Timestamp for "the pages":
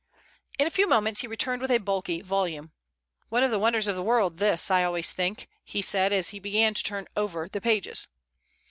7.47-8.07